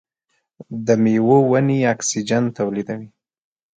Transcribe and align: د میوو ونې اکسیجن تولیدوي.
د 0.85 0.87
میوو 1.03 1.37
ونې 1.51 1.77
اکسیجن 1.93 2.43
تولیدوي. 2.57 3.09